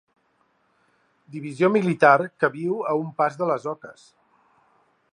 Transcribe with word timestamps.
Divisió 1.35 1.69
militar 1.75 2.15
que 2.45 2.51
viu 2.57 2.81
a 2.95 2.99
un 3.05 3.15
pas 3.23 3.41
de 3.43 3.53
les 3.55 3.69
oques. 3.77 4.11